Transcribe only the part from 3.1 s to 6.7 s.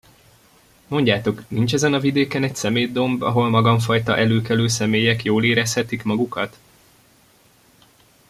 ahol magamfajta előkelő személyek jól érezhetik magukat?